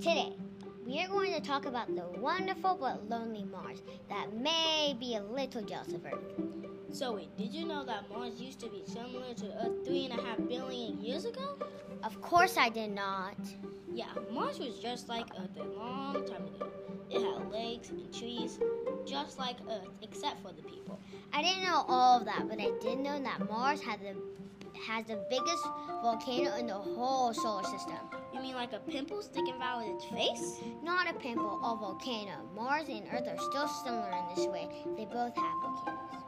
[0.00, 0.32] Today,
[0.86, 5.22] we are going to talk about the wonderful but lonely Mars that may be a
[5.22, 6.40] little jealous of Earth.
[6.90, 10.18] So wait, did you know that Mars used to be similar to Earth three and
[10.18, 11.58] a half billion years ago?
[12.02, 13.36] Of course, I did not.
[13.92, 16.70] Yeah, Mars was just like Earth a long time ago.
[17.10, 18.58] It had lakes and trees,
[19.04, 20.98] just like Earth, except for the people.
[21.34, 24.16] I didn't know all of that, but I did know that Mars had the
[24.86, 25.64] has the biggest
[26.02, 27.98] volcano in the whole solar system.
[28.32, 30.60] You mean like a pimple sticking out of its face?
[30.82, 32.48] Not a pimple, a volcano.
[32.54, 34.68] Mars and Earth are still similar in this way.
[34.96, 36.24] They both have volcanoes.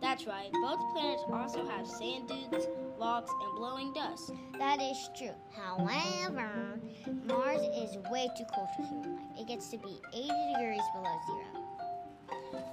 [0.00, 0.50] That's right.
[0.52, 2.66] Both planets also have sand dunes,
[2.98, 4.30] rocks, and blowing dust.
[4.58, 5.34] That is true.
[5.54, 6.78] However,
[7.24, 9.40] Mars is way too cold for human life.
[9.40, 11.75] It gets to be 80 degrees below zero.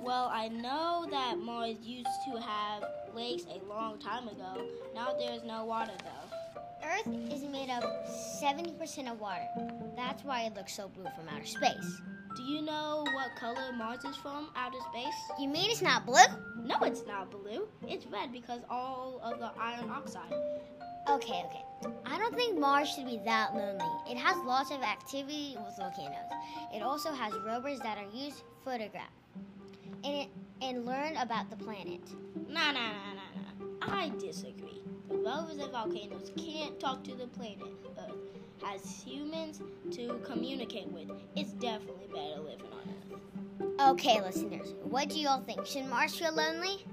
[0.02, 2.84] Well, I know that Mars used to have
[3.16, 4.68] lakes a long time ago.
[4.94, 6.24] Now there's no water though.
[6.86, 7.84] Earth is made of
[8.42, 9.48] 70% of water.
[9.96, 12.02] That's why it looks so blue from outer space.
[12.36, 15.14] Do you know what color Mars is from outer space?
[15.40, 16.18] You mean it's not blue?
[16.62, 17.68] No, it's not blue.
[17.88, 20.34] It's red because all of the iron oxide.
[21.10, 21.94] Okay, okay.
[22.06, 23.86] I don't think Mars should be that lonely.
[24.10, 26.32] It has lots of activity with volcanoes.
[26.74, 29.12] It also has rovers that are used to photograph
[30.04, 30.28] and,
[30.62, 32.02] and learn about the planet.
[32.48, 33.96] Nah, nah, nah, nah, nah.
[33.96, 34.82] I disagree.
[35.10, 38.16] The rovers and volcanoes can't talk to the planet Earth.
[38.66, 43.92] As humans to communicate with, it's definitely better living on Earth.
[43.92, 45.66] Okay, listeners, what do you all think?
[45.66, 46.86] Should Mars feel lonely?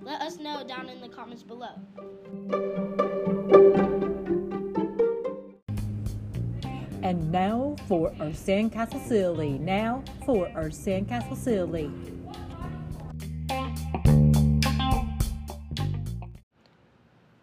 [0.00, 1.74] Let us know down in the comments below.
[7.04, 9.58] And now for our Sandcastle Silly.
[9.58, 11.90] Now for our Sandcastle Silly.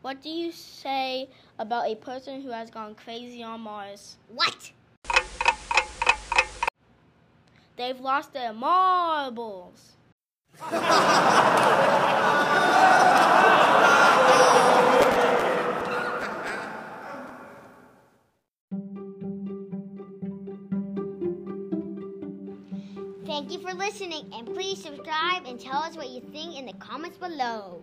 [0.02, 4.18] What do you say about a person who has gone crazy on Mars?
[4.34, 4.72] What?
[7.78, 9.92] They've lost their marbles.
[23.32, 26.74] Thank you for listening, and please subscribe and tell us what you think in the
[26.74, 27.82] comments below.